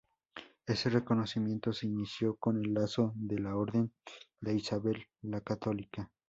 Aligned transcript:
Ese 0.65 0.89
reconocimiento 0.89 1.71
se 1.73 1.85
inició 1.85 2.35
con 2.37 2.57
el 2.65 2.73
Lazo 2.73 3.13
de 3.15 3.37
la 3.37 3.55
Orden 3.55 3.93
de 4.39 4.55
Isabel 4.55 5.05
la 5.21 5.41
Católica. 5.41 6.11